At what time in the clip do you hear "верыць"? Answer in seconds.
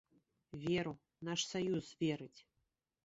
2.01-2.39